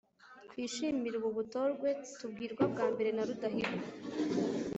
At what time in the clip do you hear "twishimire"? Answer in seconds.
0.49-1.15